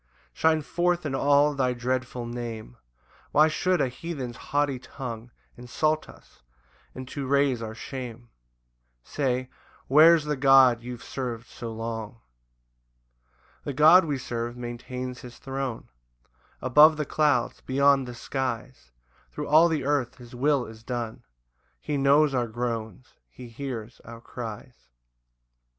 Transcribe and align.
2 0.33 0.33
Shine 0.33 0.61
forth 0.63 1.05
in 1.05 1.13
all 1.13 1.53
thy 1.53 1.73
dreadful 1.73 2.25
Name; 2.25 2.75
Why 3.31 3.47
should 3.47 3.79
a 3.79 3.87
heathen's 3.87 4.35
haughty 4.35 4.79
tongue 4.79 5.29
Insult 5.55 6.09
us, 6.09 6.41
and 6.95 7.07
to 7.09 7.27
raise 7.27 7.61
our 7.61 7.75
shame 7.75 8.29
Say, 9.03 9.47
"Where's 9.87 10.23
the 10.25 10.35
God 10.35 10.81
you've 10.81 11.03
serv'd 11.03 11.45
so 11.45 11.71
long?" 11.71 12.13
3 13.65 13.73
The 13.73 13.73
God 13.73 14.05
we 14.05 14.17
serve 14.17 14.57
maintains 14.57 15.21
his 15.21 15.37
throne 15.37 15.87
Above 16.63 16.97
the 16.97 17.05
clouds, 17.05 17.61
beyond 17.63 18.07
the 18.07 18.15
skies, 18.15 18.89
Thro' 19.29 19.45
all 19.45 19.69
the 19.69 19.85
earth 19.85 20.15
his 20.17 20.33
will 20.33 20.65
is 20.65 20.81
done, 20.81 21.21
He 21.79 21.95
knows 21.95 22.33
our 22.33 22.47
groans, 22.47 23.13
he 23.29 23.49
hears 23.49 23.99
our 24.03 24.19
cries. 24.19 24.87